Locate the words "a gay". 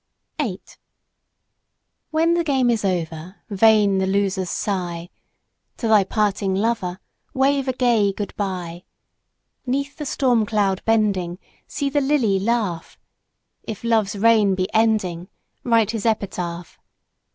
7.67-8.11